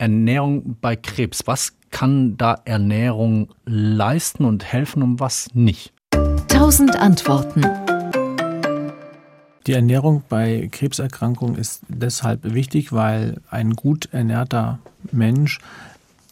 [0.00, 1.42] Ernährung bei Krebs.
[1.44, 5.92] Was kann da Ernährung leisten und helfen und was nicht?
[6.48, 7.62] Tausend Antworten.
[9.66, 14.78] Die Ernährung bei Krebserkrankungen ist deshalb wichtig, weil ein gut ernährter
[15.12, 15.58] Mensch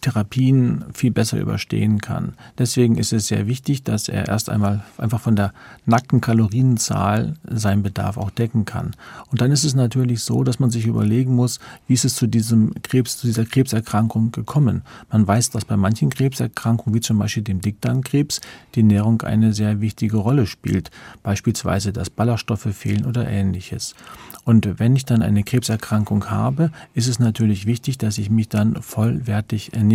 [0.00, 2.34] Therapien viel besser überstehen kann.
[2.58, 5.52] Deswegen ist es sehr wichtig, dass er erst einmal einfach von der
[5.86, 8.92] nackten Kalorienzahl seinen Bedarf auch decken kann.
[9.30, 12.26] Und dann ist es natürlich so, dass man sich überlegen muss, wie ist es zu
[12.26, 14.82] diesem Krebs, zu dieser Krebserkrankung gekommen.
[15.10, 18.40] Man weiß, dass bei manchen Krebserkrankungen, wie zum Beispiel dem Dickdarmkrebs,
[18.74, 20.90] die Ernährung eine sehr wichtige Rolle spielt.
[21.22, 23.94] Beispielsweise, dass Ballaststoffe fehlen oder ähnliches.
[24.44, 28.80] Und wenn ich dann eine Krebserkrankung habe, ist es natürlich wichtig, dass ich mich dann
[28.80, 29.88] vollwertig ernähre.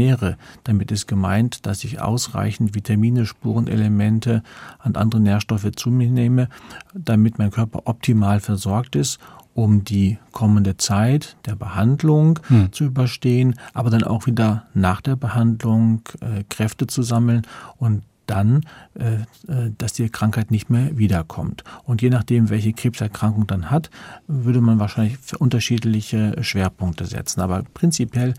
[0.63, 4.43] Damit ist gemeint, dass ich ausreichend Vitamine, Spurenelemente
[4.83, 6.49] und andere Nährstoffe zu mir nehme,
[6.93, 9.19] damit mein Körper optimal versorgt ist
[9.55, 12.71] um die kommende Zeit der Behandlung hm.
[12.71, 17.43] zu überstehen, aber dann auch wieder nach der Behandlung äh, Kräfte zu sammeln
[17.77, 18.61] und dann,
[18.95, 21.63] äh, äh, dass die Krankheit nicht mehr wiederkommt.
[21.83, 23.89] Und je nachdem, welche Krebserkrankung dann hat,
[24.27, 27.41] würde man wahrscheinlich für unterschiedliche Schwerpunkte setzen.
[27.41, 28.33] Aber prinzipiell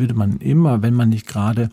[0.00, 1.70] würde man immer, wenn man nicht gerade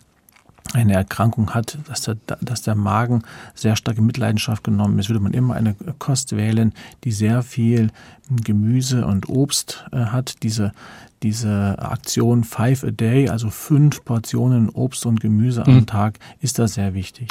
[0.74, 3.24] eine Erkrankung hat, dass der, dass der Magen
[3.56, 7.90] sehr stark in Mitleidenschaft genommen ist, würde man immer eine Kost wählen, die sehr viel
[8.30, 10.44] Gemüse und Obst äh, hat.
[10.44, 10.74] Diese,
[11.24, 15.86] diese Aktion Five a Day, also fünf Portionen Obst und Gemüse am mhm.
[15.86, 17.26] Tag, ist da sehr wichtig.